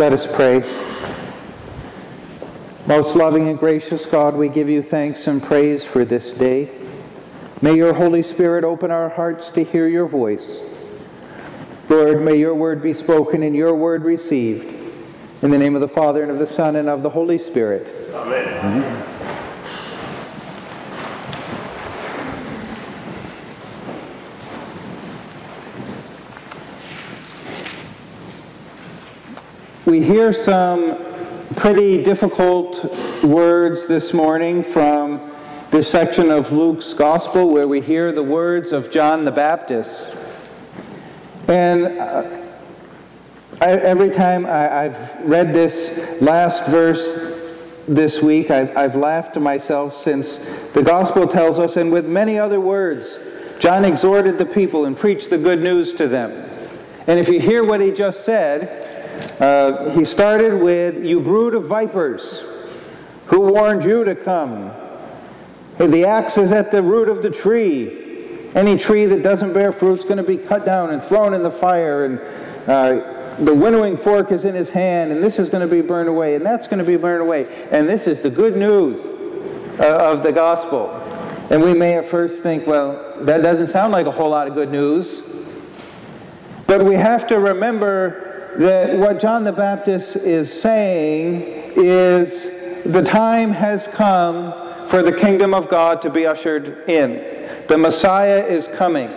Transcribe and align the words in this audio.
Let 0.00 0.14
us 0.14 0.26
pray. 0.26 0.60
Most 2.86 3.14
loving 3.14 3.48
and 3.48 3.58
gracious 3.58 4.06
God, 4.06 4.34
we 4.34 4.48
give 4.48 4.66
you 4.66 4.80
thanks 4.80 5.26
and 5.26 5.42
praise 5.42 5.84
for 5.84 6.06
this 6.06 6.32
day. 6.32 6.70
May 7.60 7.74
your 7.74 7.92
Holy 7.92 8.22
Spirit 8.22 8.64
open 8.64 8.90
our 8.90 9.10
hearts 9.10 9.50
to 9.50 9.62
hear 9.62 9.86
your 9.86 10.06
voice. 10.06 10.56
Lord, 11.90 12.22
may 12.22 12.36
your 12.36 12.54
word 12.54 12.82
be 12.82 12.94
spoken 12.94 13.42
and 13.42 13.54
your 13.54 13.74
word 13.74 14.02
received. 14.02 14.64
In 15.42 15.50
the 15.50 15.58
name 15.58 15.74
of 15.74 15.82
the 15.82 15.86
Father, 15.88 16.22
and 16.22 16.32
of 16.32 16.38
the 16.38 16.46
Son, 16.46 16.76
and 16.76 16.88
of 16.88 17.02
the 17.02 17.10
Holy 17.10 17.36
Spirit. 17.36 17.86
Amen. 18.14 18.58
Amen. 18.64 19.19
We 29.90 30.04
hear 30.04 30.32
some 30.32 31.04
pretty 31.56 32.00
difficult 32.04 32.84
words 33.24 33.88
this 33.88 34.14
morning 34.14 34.62
from 34.62 35.32
this 35.72 35.90
section 35.90 36.30
of 36.30 36.52
Luke's 36.52 36.92
Gospel 36.92 37.48
where 37.48 37.66
we 37.66 37.80
hear 37.80 38.12
the 38.12 38.22
words 38.22 38.70
of 38.70 38.92
John 38.92 39.24
the 39.24 39.32
Baptist. 39.32 40.12
And 41.48 41.98
uh, 41.98 42.22
I, 43.60 43.66
every 43.66 44.10
time 44.10 44.46
I, 44.46 44.84
have 44.84 45.22
read 45.24 45.52
this 45.52 46.22
last 46.22 46.66
verse 46.66 47.16
this 47.88 48.22
week, 48.22 48.48
I've, 48.52 48.76
I've 48.76 48.94
laughed 48.94 49.34
to 49.34 49.40
myself 49.40 49.96
since 49.96 50.36
the 50.72 50.84
Gospel 50.84 51.26
tells 51.26 51.58
us, 51.58 51.76
and 51.76 51.90
with 51.90 52.06
many 52.06 52.38
other 52.38 52.60
words, 52.60 53.18
John 53.58 53.84
exhorted 53.84 54.38
the 54.38 54.46
people 54.46 54.84
and 54.84 54.96
preached 54.96 55.30
the 55.30 55.38
good 55.38 55.60
news 55.60 55.94
to 55.94 56.06
them. 56.06 56.48
And 57.08 57.18
if 57.18 57.28
you 57.28 57.40
hear 57.40 57.64
what 57.64 57.80
he 57.80 57.90
just 57.90 58.24
said, 58.24 58.86
uh, 59.40 59.90
he 59.90 60.04
started 60.04 60.60
with, 60.60 61.04
You 61.04 61.20
brood 61.20 61.54
of 61.54 61.64
vipers, 61.64 62.42
who 63.26 63.40
warned 63.40 63.84
you 63.84 64.04
to 64.04 64.14
come? 64.14 64.72
The 65.78 66.04
axe 66.04 66.36
is 66.36 66.52
at 66.52 66.70
the 66.70 66.82
root 66.82 67.08
of 67.08 67.22
the 67.22 67.30
tree. 67.30 68.48
Any 68.54 68.76
tree 68.76 69.06
that 69.06 69.22
doesn't 69.22 69.52
bear 69.52 69.72
fruit 69.72 69.92
is 69.92 70.04
going 70.04 70.18
to 70.18 70.22
be 70.22 70.36
cut 70.36 70.66
down 70.66 70.90
and 70.90 71.02
thrown 71.02 71.34
in 71.34 71.42
the 71.42 71.50
fire, 71.50 72.04
and 72.04 72.20
uh, 72.68 73.36
the 73.36 73.54
winnowing 73.54 73.96
fork 73.96 74.32
is 74.32 74.44
in 74.44 74.54
his 74.54 74.70
hand, 74.70 75.12
and 75.12 75.22
this 75.22 75.38
is 75.38 75.48
going 75.48 75.66
to 75.66 75.74
be 75.74 75.80
burned 75.80 76.08
away, 76.08 76.34
and 76.34 76.44
that's 76.44 76.66
going 76.66 76.78
to 76.78 76.84
be 76.84 76.96
burned 76.96 77.22
away. 77.22 77.46
And 77.70 77.88
this 77.88 78.06
is 78.06 78.20
the 78.20 78.30
good 78.30 78.56
news 78.56 79.06
uh, 79.80 80.12
of 80.12 80.22
the 80.22 80.32
gospel. 80.32 80.90
And 81.50 81.62
we 81.62 81.72
may 81.72 81.96
at 81.96 82.06
first 82.06 82.42
think, 82.42 82.66
well, 82.66 83.16
that 83.24 83.42
doesn't 83.42 83.68
sound 83.68 83.92
like 83.92 84.06
a 84.06 84.10
whole 84.10 84.30
lot 84.30 84.46
of 84.46 84.54
good 84.54 84.70
news. 84.70 85.22
But 86.66 86.84
we 86.84 86.94
have 86.94 87.26
to 87.28 87.40
remember 87.40 88.29
that 88.56 88.98
what 88.98 89.20
John 89.20 89.44
the 89.44 89.52
Baptist 89.52 90.16
is 90.16 90.52
saying 90.52 91.42
is 91.76 92.82
the 92.84 93.02
time 93.02 93.52
has 93.52 93.86
come 93.86 94.52
for 94.88 95.02
the 95.02 95.12
kingdom 95.12 95.54
of 95.54 95.68
God 95.68 96.02
to 96.02 96.10
be 96.10 96.26
ushered 96.26 96.88
in. 96.88 97.68
The 97.68 97.78
Messiah 97.78 98.44
is 98.44 98.66
coming. 98.66 99.08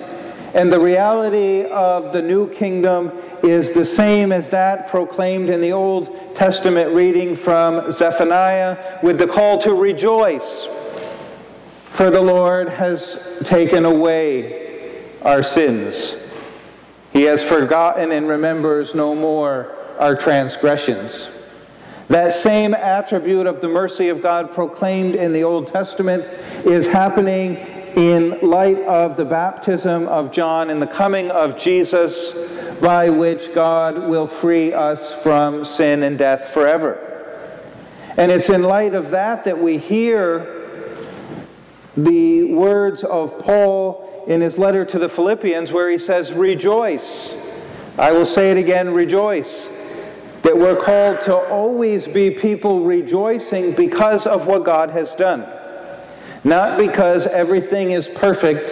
And 0.53 0.72
the 0.72 0.80
reality 0.80 1.66
of 1.66 2.14
the 2.14 2.22
new 2.22 2.48
kingdom 2.53 3.12
is 3.42 3.72
the 3.72 3.84
same 3.84 4.31
as 4.31 4.50
that 4.50 4.88
proclaimed 4.88 5.50
in 5.50 5.62
the 5.62 5.72
Old 5.72 6.36
Testament 6.36 6.94
reading 6.94 7.36
from 7.36 7.92
Zephaniah 7.92 9.00
with 9.02 9.18
the 9.18 9.25
call 9.25 9.58
to 9.59 9.73
rejoice. 9.73 10.68
For 11.90 12.12
the 12.12 12.22
Lord 12.22 12.70
has 12.70 13.42
taken 13.45 13.86
away 13.86 15.02
our 15.23 15.42
sins. 15.42 16.22
He 17.14 17.23
has 17.23 17.44
forgotten 17.44 18.11
and 18.11 18.28
remembers 18.28 18.95
no 18.95 19.14
more 19.14 19.72
our 20.00 20.16
transgressions. 20.16 21.30
That 22.09 22.33
same 22.33 22.73
attribute 22.73 23.47
of 23.47 23.61
the 23.61 23.67
mercy 23.67 24.09
of 24.09 24.22
God 24.22 24.52
proclaimed 24.53 25.16
in 25.16 25.31
the 25.31 25.44
Old 25.44 25.67
Testament 25.67 26.23
is 26.66 26.88
happening 26.88 27.58
in 27.96 28.40
light 28.41 28.79
of 28.79 29.16
the 29.16 29.25
baptism 29.25 30.07
of 30.07 30.31
John 30.31 30.72
and 30.72 30.81
the 30.81 30.88
coming 30.88 31.29
of 31.29 31.57
Jesus, 31.57 32.34
by 32.81 33.09
which 33.09 33.53
God 33.53 34.09
will 34.09 34.28
free 34.28 34.74
us 34.74 35.13
from 35.22 35.63
sin 35.63 36.01
and 36.01 36.18
death 36.18 36.50
forever. 36.50 37.09
And 38.18 38.31
it's 38.31 38.50
in 38.50 38.63
light 38.63 38.95
of 38.95 39.12
that 39.12 39.45
that 39.45 39.59
we 39.59 39.78
hear 39.78 40.62
the 41.95 42.44
words 42.45 43.03
of 43.03 43.40
Paul 43.40 44.03
in 44.28 44.41
his 44.41 44.57
letter 44.57 44.85
to 44.85 45.00
the 45.00 45.09
Philippians 45.09 45.72
where 45.72 45.89
he 45.89 45.97
says, 45.97 46.34
Rejoice. 46.34 47.35
I 47.97 48.11
will 48.11 48.25
say 48.25 48.51
it 48.51 48.57
again, 48.57 48.94
rejoice. 48.94 49.67
That 50.41 50.57
we're 50.57 50.81
called 50.81 51.22
to 51.22 51.35
always 51.35 52.07
be 52.07 52.31
people 52.31 52.83
rejoicing 52.83 53.73
because 53.73 54.28
of 54.28 54.45
what 54.45 54.63
God 54.63 54.91
has 54.91 55.16
done. 55.16 55.47
Not 56.44 56.78
because 56.78 57.28
everything 57.28 57.91
is 57.91 58.07
perfect 58.07 58.72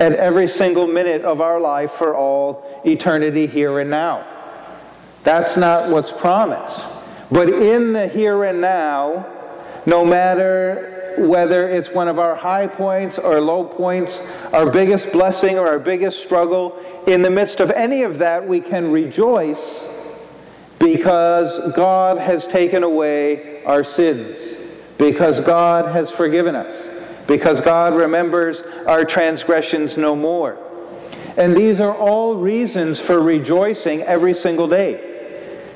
at 0.00 0.12
every 0.14 0.48
single 0.48 0.86
minute 0.86 1.22
of 1.22 1.40
our 1.40 1.60
life 1.60 1.92
for 1.92 2.16
all 2.16 2.66
eternity 2.84 3.46
here 3.46 3.78
and 3.78 3.90
now. 3.90 4.26
That's 5.22 5.56
not 5.56 5.90
what's 5.90 6.10
promised. 6.10 6.84
But 7.30 7.48
in 7.50 7.92
the 7.92 8.08
here 8.08 8.44
and 8.44 8.60
now, 8.60 9.26
no 9.86 10.04
matter 10.04 11.14
whether 11.18 11.68
it's 11.68 11.90
one 11.90 12.08
of 12.08 12.18
our 12.18 12.34
high 12.34 12.66
points 12.66 13.18
or 13.18 13.40
low 13.40 13.64
points, 13.64 14.26
our 14.52 14.70
biggest 14.70 15.12
blessing 15.12 15.58
or 15.58 15.66
our 15.66 15.78
biggest 15.78 16.22
struggle, 16.22 16.78
in 17.06 17.22
the 17.22 17.30
midst 17.30 17.60
of 17.60 17.70
any 17.70 18.02
of 18.02 18.18
that, 18.18 18.46
we 18.46 18.60
can 18.60 18.90
rejoice 18.90 19.88
because 20.78 21.72
God 21.74 22.18
has 22.18 22.46
taken 22.46 22.82
away 22.82 23.62
our 23.64 23.84
sins, 23.84 24.38
because 24.98 25.40
God 25.40 25.92
has 25.92 26.10
forgiven 26.10 26.56
us, 26.56 26.88
because 27.26 27.60
God 27.60 27.94
remembers 27.94 28.62
our 28.86 29.04
transgressions 29.04 29.96
no 29.96 30.16
more. 30.16 30.58
And 31.36 31.56
these 31.56 31.80
are 31.80 31.94
all 31.94 32.34
reasons 32.36 32.98
for 32.98 33.20
rejoicing 33.20 34.02
every 34.02 34.34
single 34.34 34.68
day 34.68 35.08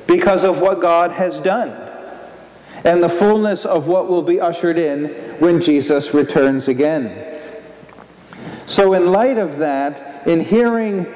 because 0.07 0.45
of 0.45 0.61
what 0.61 0.81
God 0.81 1.13
has 1.13 1.41
done 1.41 1.86
and 2.85 3.03
the 3.03 3.09
fullness 3.09 3.65
of 3.65 3.87
what 3.87 4.09
will 4.09 4.23
be 4.23 4.41
ushered 4.41 4.79
in 4.79 5.07
when 5.39 5.61
Jesus 5.61 6.15
returns 6.15 6.69
again. 6.69 7.41
So, 8.67 8.93
in 8.95 9.13
light 9.13 9.39
of 9.39 9.59
that, 9.59 10.27
in 10.27 10.41
hearing 10.41 11.07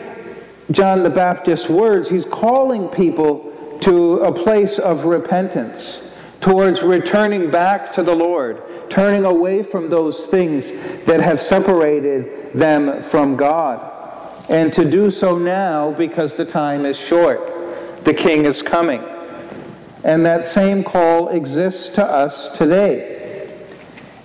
John 0.70 1.02
the 1.02 1.10
Baptist's 1.10 1.68
words, 1.68 2.08
he's 2.08 2.24
calling 2.24 2.88
people 2.88 3.78
to 3.82 4.20
a 4.20 4.32
place 4.32 4.78
of 4.78 5.04
repentance, 5.04 6.08
towards 6.40 6.82
returning 6.82 7.50
back 7.50 7.92
to 7.94 8.02
the 8.02 8.14
Lord, 8.14 8.62
turning 8.88 9.24
away 9.24 9.62
from 9.62 9.90
those 9.90 10.26
things 10.26 10.70
that 11.04 11.20
have 11.20 11.40
separated 11.40 12.52
them 12.52 13.02
from 13.02 13.36
God. 13.36 13.86
And 14.48 14.72
to 14.72 14.88
do 14.88 15.10
so 15.10 15.38
now 15.38 15.92
because 15.92 16.34
the 16.34 16.44
time 16.44 16.84
is 16.84 16.96
short. 16.96 18.04
The 18.04 18.14
King 18.14 18.44
is 18.44 18.62
coming. 18.62 19.02
And 20.02 20.24
that 20.24 20.46
same 20.46 20.82
call 20.82 21.28
exists 21.28 21.90
to 21.90 22.04
us 22.04 22.56
today. 22.56 23.50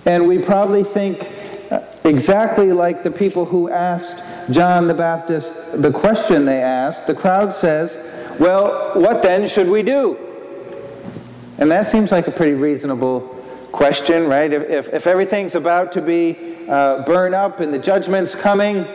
And 0.06 0.26
we 0.26 0.38
probably 0.38 0.84
think 0.84 1.30
uh, 1.70 1.80
exactly 2.04 2.72
like 2.72 3.02
the 3.02 3.10
people 3.10 3.44
who 3.44 3.68
asked 3.68 4.22
John 4.50 4.86
the 4.86 4.94
Baptist 4.94 5.82
the 5.82 5.90
question 5.90 6.44
they 6.44 6.62
asked. 6.62 7.06
The 7.06 7.14
crowd 7.14 7.54
says, 7.54 7.98
Well, 8.38 8.92
what 8.94 9.22
then 9.22 9.48
should 9.48 9.68
we 9.68 9.82
do? 9.82 10.16
And 11.58 11.70
that 11.70 11.90
seems 11.90 12.12
like 12.12 12.28
a 12.28 12.30
pretty 12.30 12.52
reasonable 12.52 13.20
question, 13.72 14.26
right? 14.26 14.52
If, 14.52 14.62
if, 14.70 14.94
if 14.94 15.06
everything's 15.06 15.54
about 15.54 15.92
to 15.92 16.00
be 16.00 16.38
uh, 16.68 17.02
burned 17.04 17.34
up 17.34 17.60
and 17.60 17.72
the 17.72 17.78
judgment's 17.78 18.34
coming 18.34 18.86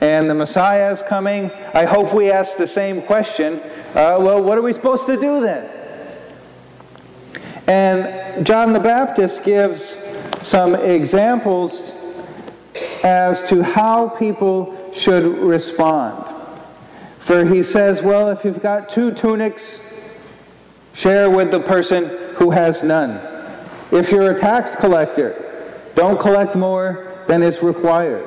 and 0.00 0.30
the 0.30 0.34
Messiah 0.34 0.92
is 0.92 1.02
coming, 1.02 1.50
I 1.74 1.84
hope 1.84 2.14
we 2.14 2.30
ask 2.30 2.56
the 2.56 2.66
same 2.66 3.02
question. 3.02 3.60
Uh, 3.90 4.16
well, 4.20 4.42
what 4.42 4.56
are 4.56 4.62
we 4.62 4.72
supposed 4.72 5.06
to 5.06 5.16
do 5.20 5.40
then? 5.40 5.79
And 7.70 8.44
John 8.44 8.72
the 8.72 8.80
Baptist 8.80 9.44
gives 9.44 9.96
some 10.42 10.74
examples 10.74 11.80
as 13.04 13.46
to 13.46 13.62
how 13.62 14.08
people 14.08 14.90
should 14.92 15.38
respond. 15.38 16.26
For 17.20 17.44
he 17.44 17.62
says, 17.62 18.02
well, 18.02 18.28
if 18.28 18.44
you've 18.44 18.60
got 18.60 18.88
two 18.88 19.12
tunics, 19.12 19.80
share 20.94 21.30
with 21.30 21.52
the 21.52 21.60
person 21.60 22.06
who 22.34 22.50
has 22.50 22.82
none. 22.82 23.20
If 23.92 24.10
you're 24.10 24.32
a 24.32 24.40
tax 24.40 24.74
collector, 24.74 25.80
don't 25.94 26.20
collect 26.20 26.56
more 26.56 27.22
than 27.28 27.40
is 27.40 27.62
required. 27.62 28.26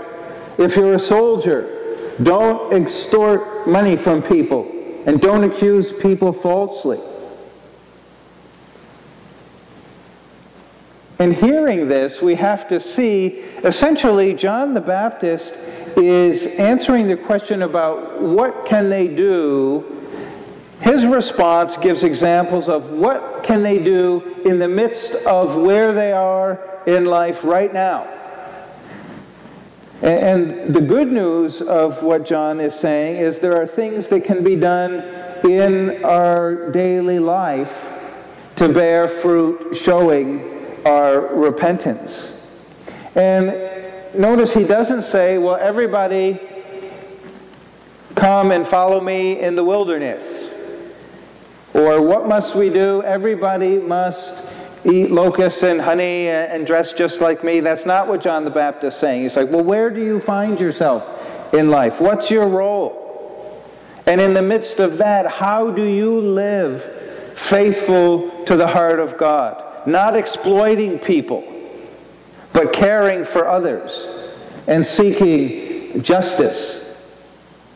If 0.58 0.78
you're 0.78 0.94
a 0.94 1.00
soldier, 1.00 2.16
don't 2.24 2.72
extort 2.72 3.68
money 3.68 3.98
from 3.98 4.24
people 4.24 4.72
and 5.06 5.20
don't 5.20 5.44
accuse 5.44 5.92
people 5.92 6.32
falsely. 6.32 7.02
In 11.24 11.32
hearing 11.32 11.88
this, 11.88 12.22
we 12.22 12.36
have 12.36 12.68
to 12.68 12.82
see 12.82 13.40
essentially 13.64 14.34
John 14.34 14.74
the 14.74 14.82
Baptist 14.82 15.54
is 15.96 16.48
answering 16.48 17.08
the 17.08 17.16
question 17.16 17.62
about 17.62 18.22
what 18.22 18.66
can 18.66 18.90
they 18.90 19.08
do 19.08 19.86
his 20.82 21.06
response 21.06 21.78
gives 21.78 22.04
examples 22.04 22.68
of 22.68 22.90
what 22.90 23.42
can 23.42 23.64
they 23.64 23.82
do 23.82 24.36
in 24.44 24.60
the 24.60 24.68
midst 24.68 25.16
of 25.26 25.56
where 25.56 25.94
they 25.94 26.12
are 26.12 26.60
in 26.86 27.06
life 27.06 27.46
right 27.46 27.74
now. 27.74 28.04
And 30.02 30.76
the 30.76 30.82
good 30.82 31.10
news 31.10 31.62
of 31.62 32.04
what 32.04 32.26
John 32.26 32.60
is 32.60 32.76
saying 32.76 33.16
is 33.16 33.40
there 33.40 33.56
are 33.56 33.66
things 33.66 34.10
that 34.10 34.26
can 34.26 34.44
be 34.44 34.58
done 34.58 34.96
in 35.50 36.04
our 36.04 36.70
daily 36.72 37.20
life 37.20 37.88
to 38.58 38.68
bear 38.68 39.08
fruit 39.08 39.78
showing 39.78 40.53
our 40.86 41.20
repentance. 41.36 42.46
And 43.16 43.54
notice 44.14 44.54
he 44.54 44.64
doesn't 44.64 45.04
say, 45.04 45.38
well, 45.38 45.56
everybody 45.56 46.40
come 48.16 48.52
and 48.52 48.66
follow 48.68 49.00
me 49.02 49.40
in 49.40 49.56
the 49.56 49.64
wilderness. 49.64 50.50
Or 51.74 52.02
what 52.02 52.28
must 52.28 52.56
we 52.56 52.70
do? 52.70 53.02
Everybody 53.04 53.80
must 53.80 54.52
eat 54.86 55.10
locusts 55.10 55.64
and 55.64 55.82
honey 55.82 56.28
and 56.28 56.68
dress 56.68 56.94
just 56.94 57.22
like 57.22 57.44
me. 57.44 57.62
That's 57.62 57.86
not 57.86 58.08
what 58.08 58.22
John 58.22 58.44
the 58.44 58.52
Baptist 58.52 58.98
is 58.98 59.02
saying. 59.02 59.24
He's 59.24 59.36
like, 59.36 59.50
well, 59.50 59.64
where 59.64 59.90
do 59.90 60.04
you 60.04 60.20
find 60.20 60.60
yourself 60.60 61.54
in 61.54 61.72
life? 61.72 62.00
What's 62.00 62.30
your 62.30 62.48
role? 62.48 63.00
And 64.06 64.20
in 64.20 64.34
the 64.34 64.42
midst 64.42 64.80
of 64.80 64.98
that, 64.98 65.26
how 65.26 65.72
do 65.72 65.84
you 65.84 66.20
live 66.20 66.84
faithful 67.36 68.46
to 68.46 68.56
the 68.56 68.68
heart 68.68 69.00
of 69.00 69.18
God? 69.18 69.73
Not 69.86 70.16
exploiting 70.16 71.00
people, 71.00 71.44
but 72.54 72.74
caring 72.74 73.26
for 73.26 73.48
others 73.48 74.08
and 74.68 74.86
seeking 74.86 76.02
justice. 76.02 76.98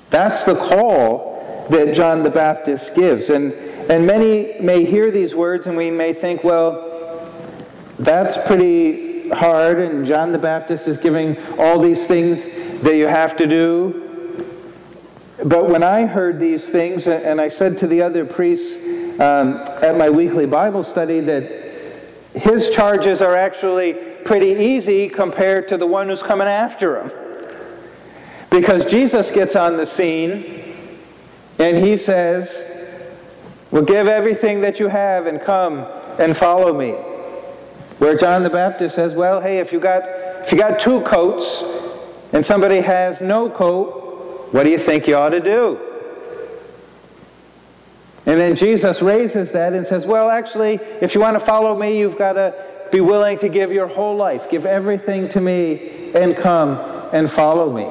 That's 0.09 0.43
the 0.43 0.55
call 0.55 1.67
that 1.69 1.93
John 1.93 2.23
the 2.23 2.29
Baptist 2.29 2.95
gives. 2.95 3.29
And, 3.29 3.53
and 3.89 4.07
many 4.07 4.59
may 4.59 4.85
hear 4.85 5.11
these 5.11 5.35
words 5.35 5.67
and 5.67 5.75
we 5.75 5.91
may 5.91 6.13
think, 6.13 6.43
well, 6.43 6.85
that's 7.99 8.37
pretty 8.47 9.29
hard, 9.29 9.79
and 9.79 10.05
John 10.05 10.31
the 10.31 10.37
Baptist 10.37 10.87
is 10.87 10.97
giving 10.97 11.37
all 11.57 11.79
these 11.79 12.07
things 12.07 12.45
that 12.81 12.95
you 12.95 13.07
have 13.07 13.35
to 13.37 13.47
do. 13.47 14.03
But 15.43 15.69
when 15.69 15.83
I 15.83 16.05
heard 16.05 16.39
these 16.39 16.67
things, 16.67 17.07
and 17.07 17.41
I 17.41 17.49
said 17.49 17.77
to 17.79 17.87
the 17.87 18.01
other 18.01 18.25
priests 18.25 18.75
um, 19.19 19.57
at 19.81 19.97
my 19.97 20.09
weekly 20.09 20.45
Bible 20.45 20.83
study 20.83 21.19
that 21.21 21.66
his 22.39 22.69
charges 22.69 23.21
are 23.21 23.35
actually 23.35 23.93
pretty 24.25 24.51
easy 24.51 25.09
compared 25.09 25.67
to 25.69 25.77
the 25.77 25.87
one 25.87 26.09
who's 26.09 26.23
coming 26.23 26.47
after 26.47 27.01
him. 27.01 27.11
Because 28.49 28.85
Jesus 28.85 29.31
gets 29.31 29.55
on 29.55 29.77
the 29.77 29.85
scene 29.85 30.63
and 31.59 31.77
he 31.77 31.97
says, 31.97 32.89
Well, 33.71 33.83
give 33.83 34.07
everything 34.07 34.61
that 34.61 34.79
you 34.79 34.87
have 34.87 35.25
and 35.27 35.41
come 35.41 35.85
and 36.19 36.35
follow 36.35 36.73
me. 36.73 36.91
Where 37.99 38.15
John 38.15 38.43
the 38.43 38.49
Baptist 38.49 38.95
says, 38.95 39.13
Well, 39.13 39.41
hey, 39.41 39.59
if 39.59 39.71
you 39.71 39.79
got 39.79 40.03
if 40.43 40.51
you 40.51 40.57
got 40.57 40.79
two 40.79 41.01
coats 41.01 41.63
and 42.31 42.45
somebody 42.45 42.81
has 42.81 43.21
no 43.21 43.49
coat, 43.49 44.53
what 44.53 44.63
do 44.63 44.69
you 44.69 44.77
think 44.77 45.07
you 45.07 45.15
ought 45.15 45.29
to 45.29 45.41
do? 45.41 45.86
And 48.27 48.37
then 48.37 48.57
Jesus 48.57 49.01
raises 49.01 49.53
that 49.53 49.71
and 49.71 49.87
says, 49.87 50.05
Well, 50.05 50.29
actually, 50.29 50.81
if 51.01 51.15
you 51.15 51.21
want 51.21 51.39
to 51.39 51.45
follow 51.45 51.79
me, 51.79 51.97
you've 51.97 52.17
got 52.17 52.33
to 52.33 52.53
be 52.91 52.99
willing 52.99 53.37
to 53.37 53.47
give 53.47 53.71
your 53.71 53.87
whole 53.87 54.17
life, 54.17 54.49
give 54.49 54.65
everything 54.65 55.29
to 55.29 55.39
me, 55.39 56.11
and 56.13 56.35
come 56.35 56.77
and 57.13 57.31
follow 57.31 57.71
me. 57.71 57.87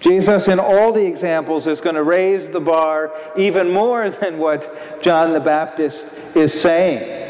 Jesus, 0.00 0.48
in 0.48 0.58
all 0.58 0.92
the 0.92 1.06
examples, 1.06 1.68
is 1.68 1.80
going 1.80 1.94
to 1.94 2.02
raise 2.02 2.48
the 2.48 2.60
bar 2.60 3.12
even 3.36 3.70
more 3.70 4.10
than 4.10 4.38
what 4.38 5.00
John 5.02 5.32
the 5.32 5.40
Baptist 5.40 6.14
is 6.34 6.60
saying. 6.60 7.26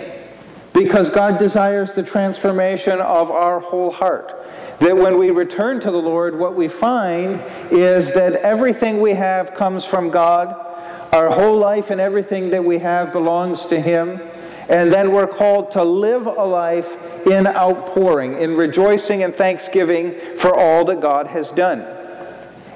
Because 0.72 1.10
God 1.10 1.38
desires 1.38 1.92
the 1.92 2.02
transformation 2.02 3.00
of 3.00 3.30
our 3.30 3.60
whole 3.60 3.90
heart. 3.90 4.32
That 4.80 4.96
when 4.96 5.18
we 5.18 5.30
return 5.30 5.80
to 5.80 5.90
the 5.90 5.98
Lord, 5.98 6.38
what 6.38 6.54
we 6.54 6.68
find 6.68 7.42
is 7.70 8.14
that 8.14 8.36
everything 8.36 9.00
we 9.00 9.12
have 9.12 9.54
comes 9.54 9.84
from 9.84 10.08
God. 10.08 10.64
Our 11.12 11.30
whole 11.30 11.58
life 11.58 11.90
and 11.90 12.00
everything 12.00 12.50
that 12.50 12.64
we 12.64 12.78
have 12.78 13.12
belongs 13.12 13.64
to 13.66 13.80
Him. 13.80 14.20
And 14.68 14.92
then 14.92 15.12
we're 15.12 15.26
called 15.26 15.70
to 15.72 15.82
live 15.82 16.26
a 16.26 16.44
life 16.44 17.26
in 17.26 17.46
outpouring, 17.46 18.38
in 18.38 18.54
rejoicing 18.54 19.22
and 19.22 19.34
thanksgiving 19.34 20.14
for 20.36 20.54
all 20.54 20.84
that 20.84 21.00
God 21.00 21.28
has 21.28 21.50
done. 21.50 21.80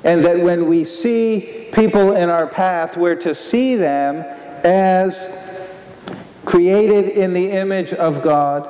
And 0.03 0.25
that 0.25 0.41
when 0.41 0.67
we 0.67 0.85
see 0.85 1.69
people 1.73 2.17
in 2.17 2.31
our 2.31 2.47
path, 2.47 2.97
we're 2.97 3.17
to 3.17 3.35
see 3.35 3.77
them 3.77 4.23
as 4.65 5.27
created 6.45 7.09
in 7.11 7.35
the 7.35 7.51
image 7.51 7.93
of 7.93 8.23
God 8.23 8.69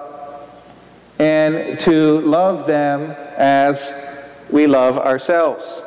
and 1.18 1.78
to 1.80 2.20
love 2.20 2.66
them 2.66 3.12
as 3.36 3.92
we 4.50 4.66
love 4.66 4.98
ourselves. 4.98 5.80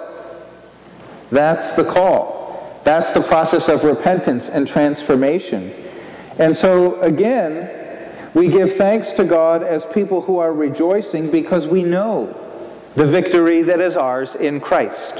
That's 1.30 1.76
the 1.76 1.84
call. 1.84 2.35
That's 2.86 3.12
the 3.12 3.22
process 3.22 3.68
of 3.68 3.84
repentance 3.84 4.48
and 4.48 4.68
transformation. 4.68 5.74
And 6.38 6.56
so, 6.56 7.02
again, 7.02 7.72
we 8.36 8.48
give 8.48 8.76
thanks 8.76 9.12
to 9.14 9.24
God 9.24 9.64
as 9.64 9.84
people 9.88 10.22
who 10.22 10.38
are 10.38 10.54
rejoicing 10.54 11.32
because 11.32 11.66
we 11.66 11.82
know 11.82 12.40
the 12.94 13.08
victory 13.08 13.64
that 13.64 13.82
is 13.82 13.96
ours 13.96 14.36
in 14.36 14.60
Christ. 14.60 15.16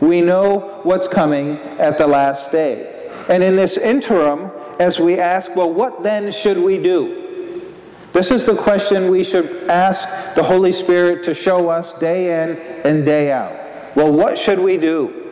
We 0.00 0.22
know 0.22 0.80
what's 0.82 1.06
coming 1.06 1.58
at 1.78 1.98
the 1.98 2.06
last 2.06 2.50
day. 2.50 3.12
And 3.28 3.42
in 3.42 3.54
this 3.54 3.76
interim, 3.76 4.50
as 4.80 4.98
we 4.98 5.18
ask, 5.18 5.54
well, 5.54 5.70
what 5.70 6.02
then 6.02 6.32
should 6.32 6.56
we 6.56 6.80
do? 6.80 7.66
This 8.14 8.30
is 8.30 8.46
the 8.46 8.56
question 8.56 9.10
we 9.10 9.24
should 9.24 9.68
ask 9.68 10.08
the 10.34 10.42
Holy 10.42 10.72
Spirit 10.72 11.22
to 11.24 11.34
show 11.34 11.68
us 11.68 11.92
day 11.98 12.42
in 12.42 12.56
and 12.86 13.04
day 13.04 13.30
out. 13.30 13.52
Well, 13.94 14.10
what 14.10 14.38
should 14.38 14.58
we 14.58 14.78
do? 14.78 15.27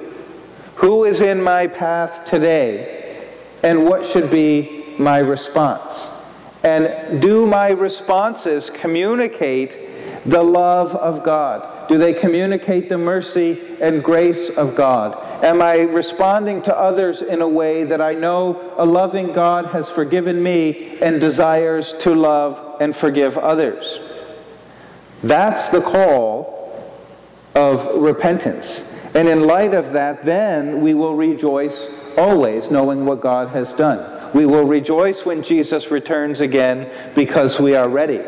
Who 0.87 1.03
is 1.03 1.21
in 1.21 1.43
my 1.43 1.67
path 1.67 2.27
today? 2.27 3.27
And 3.65 3.87
what 3.87 4.07
should 4.07 4.31
be 4.31 4.85
my 4.97 5.19
response? 5.19 6.09
And 6.63 7.21
do 7.21 7.45
my 7.45 7.71
responses 7.71 8.71
communicate 8.71 9.77
the 10.25 10.45
love 10.45 10.95
of 10.95 11.25
God? 11.25 11.89
Do 11.89 11.99
they 11.99 12.15
communicate 12.15 12.89
the 12.89 12.99
mercy 12.99 13.61
and 13.81 14.01
grace 14.01 14.49
of 14.49 14.77
God? 14.77 15.21
Am 15.43 15.61
I 15.61 15.79
responding 15.81 16.63
to 16.63 16.79
others 16.79 17.21
in 17.21 17.43
a 17.43 17.49
way 17.49 17.83
that 17.83 18.01
I 18.01 18.15
know 18.15 18.73
a 18.77 18.87
loving 18.87 19.33
God 19.33 19.67
has 19.73 19.91
forgiven 19.91 20.41
me 20.41 21.01
and 21.01 21.21
desires 21.21 21.95
to 22.03 22.15
love 22.15 22.81
and 22.81 22.95
forgive 22.95 23.37
others? 23.37 23.99
That's 25.21 25.69
the 25.71 25.81
call 25.81 26.95
of 27.57 27.87
repentance. 28.01 28.93
And 29.17 29.31
in 29.31 29.45
light 29.45 29.73
of 29.73 29.95
that, 29.95 30.27
then 30.27 30.83
we 30.83 30.93
will 30.93 31.15
rejoice 31.15 31.89
always 32.19 32.71
knowing 32.71 33.07
what 33.07 33.23
God 33.23 33.49
has 33.49 33.73
done. 33.73 34.31
We 34.35 34.45
will 34.45 34.67
rejoice 34.67 35.25
when 35.25 35.43
Jesus 35.43 35.91
returns 35.91 36.41
again 36.41 36.91
because 37.15 37.59
we 37.59 37.75
are 37.75 37.89
ready. 37.89 38.21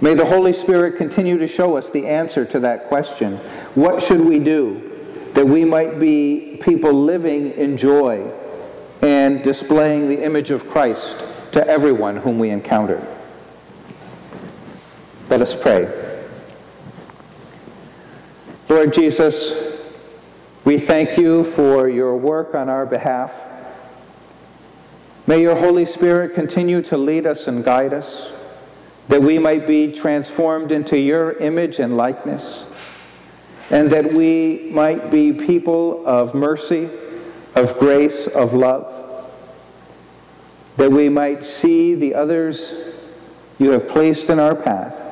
May 0.00 0.14
the 0.14 0.26
Holy 0.26 0.52
Spirit 0.52 0.96
continue 0.96 1.38
to 1.38 1.48
show 1.48 1.76
us 1.76 1.90
the 1.90 2.06
answer 2.06 2.44
to 2.44 2.60
that 2.60 2.84
question. 2.84 3.38
What 3.74 4.00
should 4.00 4.20
we 4.20 4.38
do 4.38 4.92
that 5.34 5.44
we 5.44 5.64
might 5.64 5.98
be 5.98 6.60
people 6.62 6.92
living 6.92 7.50
in 7.50 7.76
joy 7.76 8.30
and 9.02 9.42
displaying 9.42 10.08
the 10.08 10.22
image 10.22 10.52
of 10.52 10.68
Christ 10.68 11.20
to 11.50 11.66
everyone 11.66 12.18
whom 12.18 12.38
we 12.38 12.50
encounter? 12.50 13.04
Let 15.28 15.42
us 15.42 15.52
pray. 15.60 16.05
Lord 18.68 18.92
Jesus, 18.92 19.78
we 20.64 20.76
thank 20.76 21.16
you 21.16 21.44
for 21.44 21.88
your 21.88 22.16
work 22.16 22.52
on 22.52 22.68
our 22.68 22.84
behalf. 22.84 23.32
May 25.24 25.40
your 25.40 25.54
Holy 25.54 25.86
Spirit 25.86 26.34
continue 26.34 26.82
to 26.82 26.96
lead 26.96 27.28
us 27.28 27.46
and 27.46 27.64
guide 27.64 27.94
us, 27.94 28.28
that 29.06 29.22
we 29.22 29.38
might 29.38 29.68
be 29.68 29.92
transformed 29.92 30.72
into 30.72 30.98
your 30.98 31.34
image 31.34 31.78
and 31.78 31.96
likeness, 31.96 32.64
and 33.70 33.88
that 33.92 34.12
we 34.12 34.68
might 34.72 35.12
be 35.12 35.32
people 35.32 36.04
of 36.04 36.34
mercy, 36.34 36.90
of 37.54 37.78
grace, 37.78 38.26
of 38.26 38.52
love, 38.52 38.92
that 40.76 40.90
we 40.90 41.08
might 41.08 41.44
see 41.44 41.94
the 41.94 42.16
others 42.16 42.72
you 43.60 43.70
have 43.70 43.86
placed 43.86 44.28
in 44.28 44.40
our 44.40 44.56
path, 44.56 45.05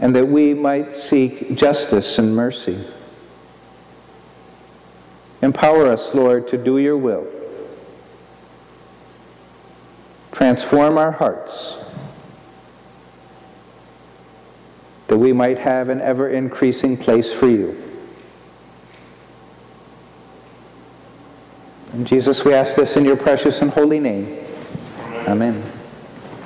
and 0.00 0.14
that 0.14 0.28
we 0.28 0.54
might 0.54 0.92
seek 0.92 1.54
justice 1.54 2.18
and 2.18 2.34
mercy. 2.34 2.84
Empower 5.40 5.86
us, 5.86 6.14
Lord, 6.14 6.48
to 6.48 6.58
do 6.58 6.78
your 6.78 6.96
will. 6.96 7.26
Transform 10.32 10.98
our 10.98 11.12
hearts 11.12 11.76
that 15.06 15.18
we 15.18 15.32
might 15.32 15.58
have 15.58 15.90
an 15.90 16.00
ever 16.00 16.28
increasing 16.28 16.96
place 16.96 17.32
for 17.32 17.46
you. 17.46 17.80
And 21.92 22.06
Jesus, 22.06 22.44
we 22.44 22.52
ask 22.52 22.74
this 22.74 22.96
in 22.96 23.04
your 23.04 23.16
precious 23.16 23.60
and 23.62 23.70
holy 23.70 24.00
name. 24.00 24.44
Amen. 25.28 25.73